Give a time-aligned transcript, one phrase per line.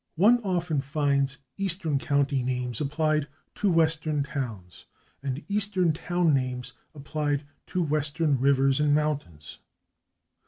[0.15, 4.85] One often finds eastern county names applied to western towns
[5.21, 9.59] and eastern town names applied to western rivers and mountains.